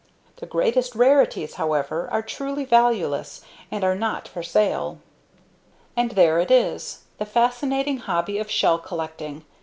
The 0.37 0.47
greatest 0.47 0.95
rarities, 0.95 1.53
however, 1.61 2.09
are 2.11 2.23
truly 2.23 2.65
valueless 2.65 3.41
and 3.69 3.83
are 3.83 3.93
not 3.93 4.27
for 4.27 4.41
sale... 4.41 4.97
.And 5.95 6.13
there 6.13 6.39
it 6.39 6.49
is, 6.49 7.03
the 7.19 7.25
fascinating 7.27 7.97
hobby 7.99 8.39
of 8.39 8.49
shell 8.49 8.79
collecting. 8.79 9.45